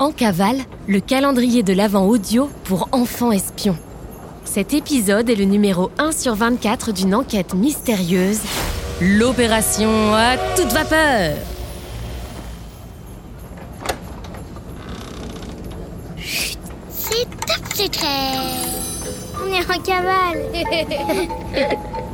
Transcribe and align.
En 0.00 0.12
cavale, 0.12 0.58
le 0.86 1.00
calendrier 1.00 1.64
de 1.64 1.72
l'Avent 1.72 2.06
audio 2.06 2.48
pour 2.62 2.88
enfants 2.92 3.32
espions. 3.32 3.76
Cet 4.44 4.72
épisode 4.72 5.28
est 5.28 5.34
le 5.34 5.44
numéro 5.44 5.90
1 5.98 6.12
sur 6.12 6.36
24 6.36 6.92
d'une 6.92 7.16
enquête 7.16 7.52
mystérieuse, 7.54 8.38
l'opération 9.00 10.14
à 10.14 10.36
toute 10.56 10.72
vapeur. 10.72 11.34
C'est 16.90 17.24
top 17.46 17.74
secret 17.74 18.36
On 19.42 19.52
est 19.52 19.68
en 19.68 19.82
cavale 19.82 20.38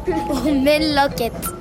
On 0.47 0.63
mène 0.63 0.95
l'enquête 0.95 1.54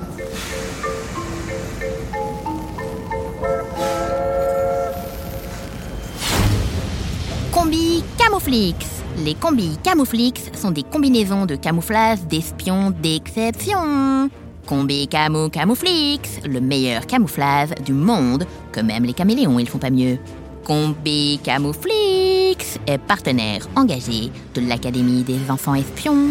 Combi 7.54 8.04
Camouflix. 8.18 8.88
Les 9.24 9.36
combis 9.36 9.78
Camouflix 9.84 10.42
sont 10.60 10.72
des 10.72 10.82
combinaisons 10.82 11.46
de 11.46 11.56
camouflage 11.56 12.24
d'espions 12.24 12.90
d'exception. 12.90 14.32
Combi 14.66 15.08
Camo 15.08 15.50
Camouflix, 15.50 16.40
le 16.46 16.60
meilleur 16.60 17.06
camouflage 17.06 17.70
du 17.86 17.94
monde, 17.94 18.48
que 18.72 18.80
même 18.80 19.04
les 19.04 19.14
caméléons 19.14 19.60
ils 19.60 19.70
font 19.70 19.78
pas 19.78 19.92
mieux. 19.92 20.18
Combi 20.64 21.40
Camouflix 21.44 22.80
est 22.88 22.98
partenaire 22.98 23.68
engagé 23.76 24.32
de 24.56 24.62
l'Académie 24.68 25.22
des 25.22 25.52
enfants 25.52 25.76
espions. 25.76 26.30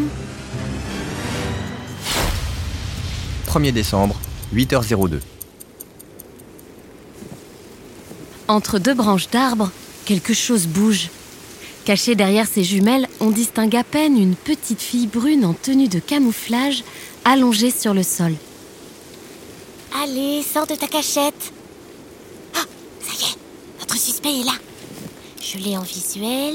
1er 3.47 3.73
décembre, 3.73 4.17
8h02. 4.53 5.21
Entre 8.49 8.81
deux 8.81 8.95
branches 8.95 9.31
d'arbres, 9.31 9.71
quelque 10.05 10.35
chose 10.35 10.67
bouge. 10.67 11.09
Cachée 11.85 12.15
derrière 12.15 12.47
ses 12.47 12.63
jumelles, 12.63 13.09
on 13.21 13.31
distingue 13.31 13.75
à 13.77 13.85
peine 13.85 14.17
une 14.17 14.37
petite 14.37 14.81
fille 14.81 15.09
brune 15.09 15.45
en 15.45 15.53
tenue 15.53 15.89
de 15.89 15.99
camouflage 15.99 16.85
allongée 17.25 17.71
sur 17.71 17.93
le 17.95 18.03
sol. 18.03 18.35
Allez, 20.03 20.43
sors 20.43 20.67
de 20.67 20.75
ta 20.75 20.87
cachette 20.87 21.53
Ah, 22.55 22.65
ça 23.01 23.13
y 23.13 23.25
est, 23.25 23.37
notre 23.81 23.97
suspect 23.97 24.41
est 24.41 24.45
là 24.45 24.53
Je 25.41 25.59
l'ai 25.59 25.77
en 25.77 25.83
visuel. 25.83 26.55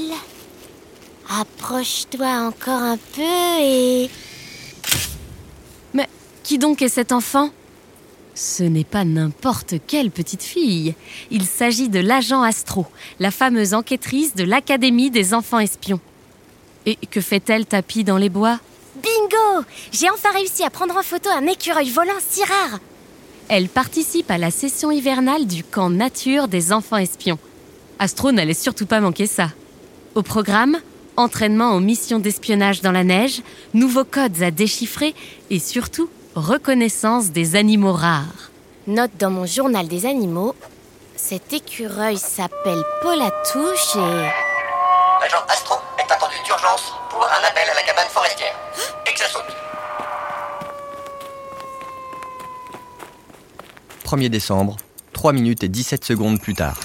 Approche-toi 1.28 2.26
encore 2.26 2.82
un 2.82 2.96
peu 2.96 3.60
et... 3.60 4.08
Mais 5.92 6.08
qui 6.42 6.58
donc 6.58 6.80
est 6.80 6.88
cet 6.88 7.12
enfant? 7.12 7.50
Ce 8.38 8.62
n'est 8.62 8.84
pas 8.84 9.04
n'importe 9.04 9.74
quelle 9.88 10.12
petite 10.12 10.44
fille. 10.44 10.94
Il 11.32 11.44
s'agit 11.44 11.88
de 11.88 11.98
l'agent 11.98 12.42
Astro, 12.42 12.86
la 13.18 13.32
fameuse 13.32 13.74
enquêtrice 13.74 14.36
de 14.36 14.44
l'Académie 14.44 15.10
des 15.10 15.34
enfants 15.34 15.58
espions. 15.58 15.98
Et 16.86 16.94
que 17.10 17.20
fait-elle 17.20 17.66
tapis 17.66 18.04
dans 18.04 18.16
les 18.16 18.28
bois? 18.28 18.60
Bingo 18.94 19.66
J'ai 19.90 20.08
enfin 20.08 20.30
réussi 20.32 20.62
à 20.62 20.70
prendre 20.70 20.96
en 20.96 21.02
photo 21.02 21.28
un 21.30 21.48
écureuil 21.48 21.90
volant 21.90 22.12
si 22.20 22.44
rare 22.44 22.78
Elle 23.48 23.68
participe 23.68 24.30
à 24.30 24.38
la 24.38 24.52
session 24.52 24.92
hivernale 24.92 25.48
du 25.48 25.64
camp 25.64 25.90
nature 25.90 26.46
des 26.46 26.72
enfants 26.72 26.96
espions. 26.96 27.40
Astro 27.98 28.30
n'allait 28.30 28.54
surtout 28.54 28.86
pas 28.86 29.00
manquer 29.00 29.26
ça. 29.26 29.50
Au 30.14 30.22
programme, 30.22 30.78
entraînement 31.16 31.74
aux 31.74 31.80
missions 31.80 32.20
d'espionnage 32.20 32.82
dans 32.82 32.92
la 32.92 33.02
neige, 33.02 33.42
nouveaux 33.74 34.04
codes 34.04 34.44
à 34.44 34.52
déchiffrer 34.52 35.16
et 35.50 35.58
surtout 35.58 36.08
reconnaissance 36.38 37.30
des 37.30 37.56
animaux 37.56 37.92
rares. 37.92 38.50
Note 38.86 39.10
dans 39.18 39.30
mon 39.30 39.46
journal 39.46 39.86
des 39.88 40.06
animaux. 40.06 40.54
Cet 41.16 41.52
écureuil 41.52 42.16
s'appelle 42.16 42.82
Paulatouche 43.02 43.96
et... 43.96 44.28
L'agent 45.20 45.44
Astro 45.48 45.76
est 45.98 46.10
attendu 46.10 46.36
d'urgence 46.44 46.92
pour 47.10 47.22
un 47.24 47.46
appel 47.46 47.68
à 47.68 47.74
la 47.74 47.82
cabane 47.82 48.08
forestière. 48.08 48.54
Exasaute. 49.06 49.44
1er 54.04 54.28
décembre, 54.28 54.76
3 55.12 55.32
minutes 55.32 55.64
et 55.64 55.68
17 55.68 56.04
secondes 56.04 56.40
plus 56.40 56.54
tard. 56.54 56.78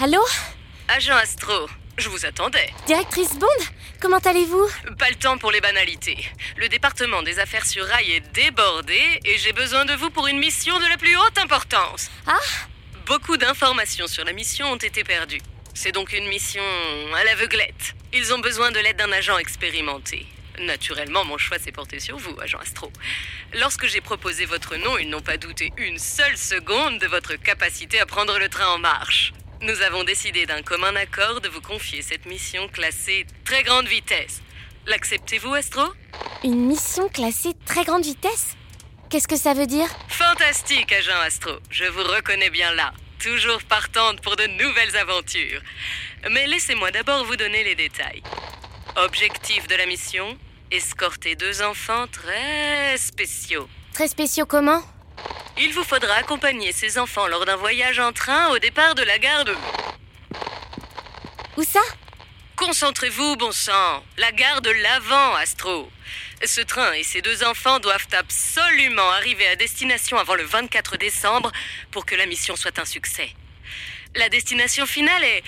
Allô? 0.00 0.20
Agent 0.94 1.16
Astro, 1.16 1.66
je 1.96 2.08
vous 2.08 2.26
attendais. 2.26 2.70
Directrice 2.86 3.34
Bond? 3.38 3.48
Comment 4.04 4.18
allez-vous 4.18 4.68
Pas 4.98 5.08
le 5.08 5.16
temps 5.16 5.38
pour 5.38 5.50
les 5.50 5.62
banalités. 5.62 6.18
Le 6.58 6.68
département 6.68 7.22
des 7.22 7.38
affaires 7.38 7.64
sur 7.64 7.86
rail 7.86 8.12
est 8.12 8.34
débordé 8.34 9.00
et 9.24 9.38
j'ai 9.38 9.54
besoin 9.54 9.86
de 9.86 9.94
vous 9.94 10.10
pour 10.10 10.26
une 10.26 10.38
mission 10.38 10.78
de 10.78 10.84
la 10.84 10.98
plus 10.98 11.16
haute 11.16 11.38
importance. 11.38 12.10
Ah 12.26 12.38
Beaucoup 13.06 13.38
d'informations 13.38 14.06
sur 14.06 14.26
la 14.26 14.34
mission 14.34 14.66
ont 14.70 14.76
été 14.76 15.04
perdues. 15.04 15.40
C'est 15.72 15.92
donc 15.92 16.12
une 16.12 16.28
mission 16.28 16.62
à 17.16 17.24
l'aveuglette. 17.24 17.94
Ils 18.12 18.34
ont 18.34 18.40
besoin 18.40 18.70
de 18.72 18.78
l'aide 18.78 18.98
d'un 18.98 19.10
agent 19.10 19.38
expérimenté. 19.38 20.26
Naturellement, 20.58 21.24
mon 21.24 21.38
choix 21.38 21.58
s'est 21.58 21.72
porté 21.72 21.98
sur 21.98 22.18
vous, 22.18 22.38
agent 22.42 22.58
Astro. 22.58 22.92
Lorsque 23.54 23.86
j'ai 23.86 24.02
proposé 24.02 24.44
votre 24.44 24.76
nom, 24.76 24.98
ils 24.98 25.08
n'ont 25.08 25.22
pas 25.22 25.38
douté 25.38 25.72
une 25.78 25.98
seule 25.98 26.36
seconde 26.36 26.98
de 26.98 27.06
votre 27.06 27.36
capacité 27.36 28.00
à 28.00 28.04
prendre 28.04 28.38
le 28.38 28.50
train 28.50 28.66
en 28.66 28.78
marche. 28.78 29.32
Nous 29.64 29.80
avons 29.80 30.04
décidé 30.04 30.44
d'un 30.44 30.60
commun 30.60 30.94
accord 30.94 31.40
de 31.40 31.48
vous 31.48 31.62
confier 31.62 32.02
cette 32.02 32.26
mission 32.26 32.68
classée 32.68 33.24
très 33.46 33.62
grande 33.62 33.86
vitesse. 33.86 34.42
L'acceptez-vous, 34.86 35.54
Astro? 35.54 35.82
Une 36.42 36.66
mission 36.66 37.08
classée 37.08 37.54
très 37.64 37.82
grande 37.82 38.04
vitesse? 38.04 38.56
Qu'est-ce 39.08 39.26
que 39.26 39.38
ça 39.38 39.54
veut 39.54 39.66
dire? 39.66 39.88
Fantastique, 40.08 40.92
agent 40.92 41.18
Astro. 41.18 41.52
Je 41.70 41.86
vous 41.86 42.02
reconnais 42.02 42.50
bien 42.50 42.74
là. 42.74 42.92
Toujours 43.18 43.62
partante 43.62 44.20
pour 44.20 44.36
de 44.36 44.46
nouvelles 44.48 44.98
aventures. 44.98 45.62
Mais 46.30 46.46
laissez-moi 46.46 46.90
d'abord 46.90 47.24
vous 47.24 47.36
donner 47.36 47.64
les 47.64 47.74
détails. 47.74 48.22
Objectif 48.96 49.66
de 49.66 49.76
la 49.76 49.86
mission 49.86 50.36
escorter 50.70 51.36
deux 51.36 51.62
enfants 51.62 52.06
très 52.12 52.98
spéciaux. 52.98 53.66
Très 53.94 54.08
spéciaux 54.08 54.44
comment? 54.44 54.82
Il 55.56 55.72
vous 55.72 55.84
faudra 55.84 56.14
accompagner 56.14 56.72
ces 56.72 56.98
enfants 56.98 57.28
lors 57.28 57.46
d'un 57.46 57.56
voyage 57.56 58.00
en 58.00 58.12
train 58.12 58.48
au 58.48 58.58
départ 58.58 58.94
de 58.94 59.02
la 59.02 59.18
gare 59.18 59.44
de... 59.44 59.54
Où 61.56 61.62
ça? 61.62 61.80
Concentrez-vous, 62.56 63.36
bon 63.36 63.52
sang. 63.52 64.04
La 64.16 64.32
gare 64.32 64.62
de 64.62 64.70
l'avant, 64.70 65.34
Astro. 65.36 65.90
Ce 66.44 66.60
train 66.60 66.92
et 66.94 67.04
ces 67.04 67.22
deux 67.22 67.44
enfants 67.44 67.78
doivent 67.78 68.08
absolument 68.12 69.08
arriver 69.10 69.46
à 69.46 69.54
destination 69.54 70.18
avant 70.18 70.34
le 70.34 70.42
24 70.42 70.96
décembre 70.96 71.52
pour 71.92 72.04
que 72.04 72.16
la 72.16 72.26
mission 72.26 72.56
soit 72.56 72.78
un 72.80 72.84
succès. 72.84 73.30
La 74.16 74.28
destination 74.28 74.86
finale 74.86 75.22
est 75.22 75.44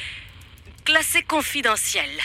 classée 0.84 1.22
confidentielle. 1.22 2.20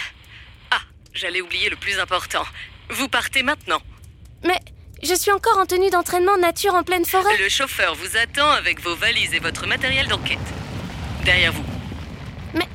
Ah, 0.69 0.81
j'allais 1.13 1.41
oublier 1.41 1.69
le 1.69 1.75
plus 1.75 1.99
important. 1.99 2.45
Vous 2.89 3.09
partez 3.09 3.41
maintenant. 3.41 3.81
Mais 4.43 4.59
je 5.03 5.13
suis 5.15 5.31
encore 5.31 5.57
en 5.57 5.65
tenue 5.65 5.89
d'entraînement 5.89 6.37
nature 6.37 6.73
en 6.75 6.83
pleine 6.83 7.05
forêt. 7.05 7.37
Le 7.37 7.49
chauffeur 7.49 7.95
vous 7.95 8.17
attend 8.17 8.49
avec 8.51 8.79
vos 8.81 8.95
valises 8.95 9.33
et 9.33 9.39
votre 9.39 9.67
matériel 9.67 10.07
d'enquête. 10.07 10.37
Derrière 11.23 11.51
vous. 11.53 11.63
Mais- 12.53 12.67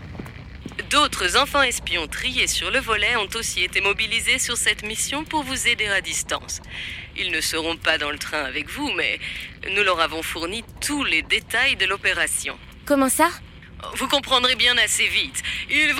D'autres 0.91 1.37
enfants 1.37 1.63
espions 1.63 2.07
triés 2.07 2.47
sur 2.47 2.71
le 2.71 2.79
volet 2.79 3.17
ont 3.17 3.29
aussi 3.35 3.63
été 3.63 3.81
mobilisés 3.81 4.39
sur 4.39 4.57
cette 4.57 4.83
mission 4.85 5.25
pour 5.25 5.43
vous 5.43 5.69
aider 5.69 5.87
à 5.89 6.01
distance. 6.01 6.61
Ils 7.17 7.31
ne 7.31 7.41
seront 7.41 7.77
pas 7.77 7.99
dans 7.99 8.11
le 8.11 8.19
train 8.19 8.45
avec 8.45 8.69
vous, 8.71 8.91
mais 8.93 9.19
nous 9.75 9.83
leur 9.83 10.01
avons 10.01 10.23
fourni 10.23 10.65
tous 10.81 11.05
les 11.05 11.23
détails 11.23 11.77
de 11.77 11.87
l'opération. 11.87 12.59
Comment 12.85 13.09
ça? 13.09 13.29
Vous 13.95 14.09
comprendrez 14.09 14.55
bien 14.55 14.77
assez 14.79 15.07
vite. 15.09 15.43
Ils... 15.71 15.95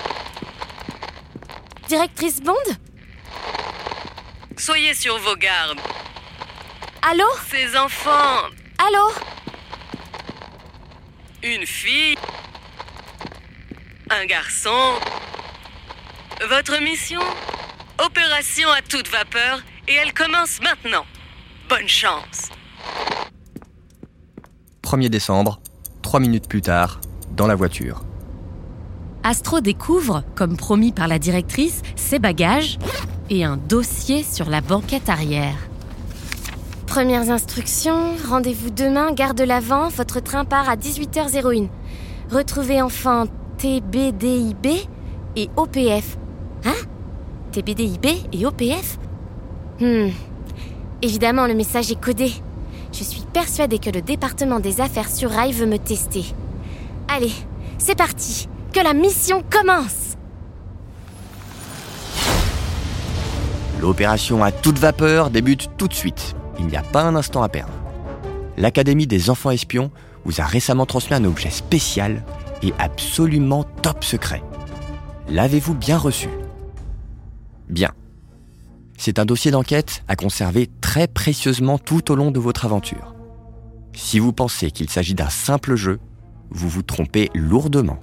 Directrice 1.89 2.41
Bond? 2.41 2.55
Soyez 4.57 4.95
sur 4.95 5.19
vos 5.19 5.37
gardes. 5.37 5.79
Allô 7.09 7.25
Ces 7.49 7.79
enfants, 7.79 8.49
Allô 8.85 9.13
une 11.45 11.65
fille, 11.65 12.17
un 14.11 14.27
garçon. 14.27 14.71
Votre 16.51 16.83
mission? 16.83 17.21
Opération 18.05 18.69
à 18.71 18.83
toute 18.83 19.09
vapeur 19.09 19.63
et 19.87 19.93
elle 19.95 20.13
commence 20.13 20.61
maintenant. 20.61 21.05
Bonne 21.69 21.87
chance. 21.87 22.49
1er 24.83 25.09
décembre, 25.09 25.61
3 26.03 26.19
minutes 26.19 26.49
plus 26.49 26.63
tard, 26.63 27.01
dans 27.31 27.47
la 27.47 27.55
voiture. 27.55 28.03
Astro 29.23 29.61
découvre, 29.61 30.25
comme 30.35 30.57
promis 30.57 30.91
par 30.91 31.07
la 31.07 31.21
directrice, 31.21 31.83
ses 31.95 32.19
bagages 32.19 32.79
et 33.31 33.45
un 33.45 33.57
dossier 33.57 34.25
sur 34.25 34.51
la 34.51 34.61
banquette 34.61 35.09
arrière. 35.09 35.69
Premières 36.97 37.29
instructions, 37.29 38.15
rendez-vous 38.27 38.71
demain, 38.71 39.13
gare 39.13 39.35
de 39.35 39.45
l'Avent, 39.45 39.91
votre 39.91 40.19
train 40.19 40.47
part 40.47 40.71
à 40.71 40.77
18h01. 40.77 41.69
Retrouvez 42.31 42.81
enfin 42.81 43.27
TBDIB 43.59 44.89
et 45.37 45.51
OPF. 45.59 46.17
Hein? 46.65 46.73
TBDIB 47.53 48.07
et 48.33 48.47
OPF 48.47 48.97
Hmm. 49.79 50.09
Évidemment, 51.03 51.47
le 51.47 51.53
message 51.53 51.93
est 51.93 52.01
codé. 52.01 52.33
Je 52.95 53.05
suis 53.05 53.25
persuadée 53.31 53.79
que 53.79 53.91
le 53.91 54.01
département 54.01 54.59
des 54.59 54.81
affaires 54.81 55.11
sur 55.11 55.31
rail 55.31 55.53
veut 55.53 55.67
me 55.67 55.77
tester. 55.77 56.25
Allez, 57.09 57.35
c'est 57.77 57.95
parti, 57.95 58.49
que 58.73 58.81
la 58.81 58.95
mission 58.95 59.45
commence 59.51 60.17
L'opération 63.83 64.43
à 64.43 64.51
toute 64.51 64.79
vapeur 64.79 65.29
débute 65.29 65.69
tout 65.77 65.89
de 65.89 65.95
suite. 65.95 66.35
Il 66.59 66.67
n'y 66.67 66.77
a 66.77 66.83
pas 66.83 67.03
un 67.03 67.17
instant 67.17 67.43
à 67.43 67.49
perdre. 67.49 67.73
L'Académie 68.57 69.07
des 69.07 69.31
enfants 69.31 69.51
espions 69.51 69.91
vous 70.25 70.41
a 70.41 70.45
récemment 70.45 70.87
transmis 70.87 71.17
un 71.17 71.25
objet 71.25 71.51
spécial 71.51 72.25
et 72.63 72.73
absolument 72.79 73.65
top 73.83 74.03
secret. 74.03 74.43
L'avez-vous 75.29 75.75
bien 75.75 75.99
reçu? 75.99 76.29
Bien. 77.69 77.93
C'est 78.97 79.19
un 79.19 79.25
dossier 79.25 79.51
d'enquête 79.51 80.03
à 80.09 80.17
conserver 80.17 80.69
très 80.81 81.07
précieusement 81.07 81.79
tout 81.79 82.11
au 82.11 82.17
long 82.17 82.31
de 82.31 82.41
votre 82.41 82.65
aventure. 82.65 83.15
Si 83.93 84.19
vous 84.19 84.33
pensez 84.33 84.71
qu'il 84.71 84.89
s'agit 84.89 85.15
d'un 85.15 85.29
simple 85.29 85.75
jeu, 85.75 86.01
vous 86.51 86.69
vous 86.69 86.83
trompez 86.83 87.31
lourdement. 87.35 87.99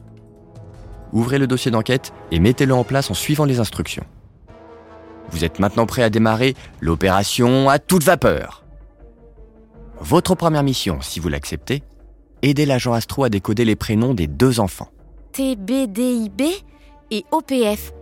Ouvrez 1.14 1.40
le 1.40 1.48
dossier 1.48 1.72
d'enquête 1.72 2.14
et 2.32 2.40
mettez-le 2.40 2.74
en 2.74 2.84
place 2.84 3.10
en 3.10 3.14
suivant 3.14 3.46
les 3.46 3.60
instructions. 3.60 4.06
Vous 5.34 5.44
êtes 5.44 5.60
maintenant 5.60 5.88
prêt 5.88 6.04
à 6.04 6.12
démarrer 6.12 6.54
l'opération 6.80 7.68
à 7.68 7.80
toute 7.80 8.04
vapeur. 8.04 8.64
Votre 10.00 10.36
première 10.36 10.62
mission, 10.62 11.00
si 11.02 11.20
vous 11.20 11.28
l'acceptez, 11.28 11.82
aider 12.44 12.68
l'agent 12.68 12.94
Astro 12.94 13.24
à 13.24 13.30
décoder 13.30 13.66
les 13.66 13.76
prénoms 13.76 14.14
des 14.14 14.28
deux 14.28 14.60
enfants. 14.60 14.90
TBDIB 15.32 16.44
et 17.10 17.26
OPF. 17.32 17.94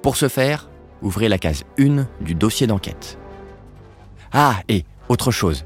Pour 0.00 0.16
ce 0.16 0.28
faire, 0.28 0.70
ouvrez 1.02 1.28
la 1.28 1.38
case 1.38 1.64
1 1.78 2.06
du 2.20 2.36
dossier 2.36 2.68
d'enquête. 2.68 3.18
Ah, 4.32 4.60
et 4.68 4.84
autre 5.08 5.32
chose. 5.32 5.64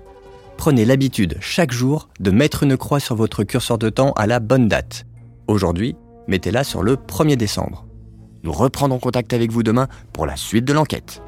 Prenez 0.56 0.86
l'habitude 0.86 1.36
chaque 1.40 1.72
jour 1.72 2.08
de 2.18 2.30
mettre 2.30 2.62
une 2.62 2.78
croix 2.78 3.00
sur 3.00 3.14
votre 3.14 3.44
curseur 3.44 3.76
de 3.76 3.90
temps 3.90 4.12
à 4.12 4.26
la 4.26 4.40
bonne 4.40 4.68
date. 4.68 5.04
Aujourd'hui, 5.48 5.96
mettez-la 6.28 6.64
sur 6.64 6.82
le 6.82 6.96
1er 6.96 7.36
décembre. 7.36 7.83
Nous 8.44 8.52
reprendrons 8.52 8.98
contact 8.98 9.32
avec 9.32 9.50
vous 9.50 9.62
demain 9.62 9.88
pour 10.12 10.26
la 10.26 10.36
suite 10.36 10.66
de 10.66 10.74
l'enquête. 10.74 11.22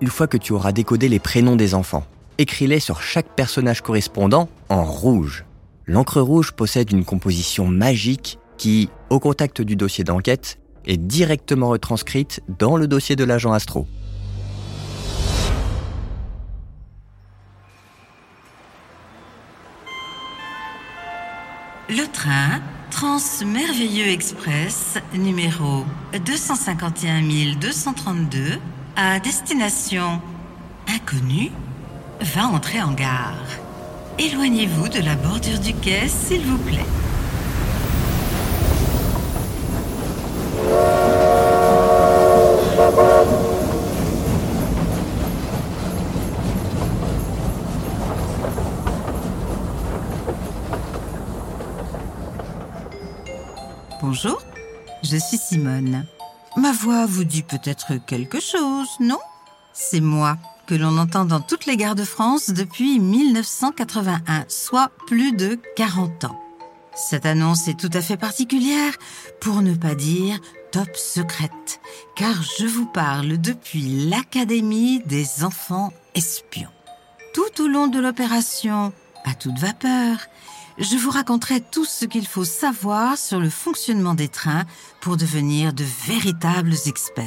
Une 0.00 0.08
fois 0.08 0.26
que 0.26 0.36
tu 0.36 0.52
auras 0.52 0.72
décodé 0.72 1.08
les 1.08 1.20
prénoms 1.20 1.54
des 1.54 1.74
enfants, 1.74 2.04
écris-les 2.38 2.80
sur 2.80 3.00
chaque 3.00 3.28
personnage 3.36 3.82
correspondant 3.82 4.48
en 4.68 4.84
rouge. 4.84 5.44
L'encre 5.86 6.20
rouge 6.20 6.52
possède 6.52 6.90
une 6.90 7.04
composition 7.04 7.68
magique 7.68 8.38
qui, 8.58 8.88
au 9.10 9.20
contact 9.20 9.62
du 9.62 9.76
dossier 9.76 10.02
d'enquête, 10.02 10.58
est 10.86 10.96
directement 10.96 11.68
retranscrite 11.68 12.40
dans 12.58 12.76
le 12.76 12.88
dossier 12.88 13.14
de 13.14 13.24
l'agent 13.24 13.52
Astro. 13.52 13.86
Le 21.90 22.06
train 22.06 22.60
Transmerveilleux 22.92 24.06
Express 24.06 24.94
numéro 25.12 25.84
251 26.24 27.56
232 27.58 28.60
à 28.94 29.18
destination 29.18 30.22
inconnue 30.86 31.50
va 32.20 32.46
entrer 32.46 32.80
en 32.80 32.92
gare. 32.92 33.34
Éloignez-vous 34.20 34.88
de 34.88 35.00
la 35.00 35.16
bordure 35.16 35.58
du 35.58 35.74
quai, 35.74 36.06
s'il 36.06 36.42
vous 36.42 36.58
plaît. 36.58 36.86
Bonjour, 54.02 54.40
je 55.02 55.16
suis 55.18 55.36
Simone. 55.36 56.06
Ma 56.56 56.72
voix 56.72 57.04
vous 57.04 57.24
dit 57.24 57.42
peut-être 57.42 57.94
quelque 58.06 58.40
chose, 58.40 58.88
non? 58.98 59.18
C'est 59.74 60.00
moi 60.00 60.38
que 60.66 60.74
l'on 60.74 60.96
entend 60.96 61.26
dans 61.26 61.40
toutes 61.40 61.66
les 61.66 61.76
gares 61.76 61.94
de 61.94 62.04
France 62.04 62.48
depuis 62.48 62.98
1981, 62.98 64.46
soit 64.48 64.90
plus 65.06 65.32
de 65.32 65.60
40 65.76 66.24
ans. 66.24 66.40
Cette 66.94 67.26
annonce 67.26 67.68
est 67.68 67.78
tout 67.78 67.90
à 67.92 68.00
fait 68.00 68.16
particulière, 68.16 68.94
pour 69.38 69.60
ne 69.60 69.74
pas 69.74 69.94
dire 69.94 70.38
top 70.72 70.96
secrète, 70.96 71.80
car 72.16 72.42
je 72.58 72.64
vous 72.64 72.86
parle 72.86 73.38
depuis 73.38 74.08
l'Académie 74.08 75.02
des 75.04 75.44
enfants 75.44 75.92
espions. 76.14 76.70
Tout 77.34 77.62
au 77.62 77.68
long 77.68 77.86
de 77.86 78.00
l'opération, 78.00 78.94
à 79.26 79.34
toute 79.34 79.58
vapeur, 79.58 80.16
je 80.80 80.96
vous 80.96 81.10
raconterai 81.10 81.60
tout 81.60 81.84
ce 81.84 82.06
qu'il 82.06 82.26
faut 82.26 82.44
savoir 82.44 83.18
sur 83.18 83.38
le 83.38 83.50
fonctionnement 83.50 84.14
des 84.14 84.28
trains 84.28 84.64
pour 85.00 85.18
devenir 85.18 85.74
de 85.74 85.84
véritables 86.06 86.74
experts. 86.86 87.26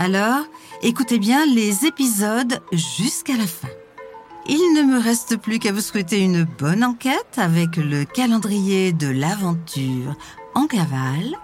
Alors, 0.00 0.44
écoutez 0.82 1.18
bien 1.18 1.46
les 1.46 1.86
épisodes 1.86 2.60
jusqu'à 2.72 3.36
la 3.36 3.46
fin. 3.46 3.68
Il 4.48 4.74
ne 4.74 4.82
me 4.82 4.98
reste 4.98 5.36
plus 5.36 5.60
qu'à 5.60 5.72
vous 5.72 5.80
souhaiter 5.80 6.18
une 6.20 6.42
bonne 6.44 6.82
enquête 6.82 7.36
avec 7.36 7.76
le 7.76 8.04
calendrier 8.04 8.92
de 8.92 9.08
l'aventure 9.08 10.16
en 10.54 10.66
cavale 10.66 11.36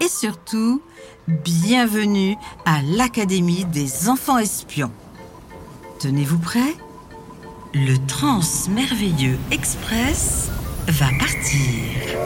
et 0.00 0.08
surtout, 0.08 0.80
bienvenue 1.26 2.36
à 2.64 2.80
l'Académie 2.82 3.64
des 3.66 4.08
enfants 4.08 4.38
espions. 4.38 4.92
Tenez-vous 5.98 6.38
prêts? 6.38 6.76
Le 7.74 7.98
Transmerveilleux 8.06 9.36
Express 9.50 10.50
va 10.86 11.08
partir. 11.18 12.16